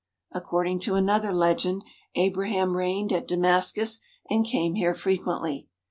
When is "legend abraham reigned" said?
1.31-3.13